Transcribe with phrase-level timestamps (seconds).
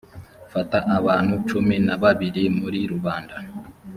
[0.53, 3.35] fata abantu cumi na babiri muri rubanda.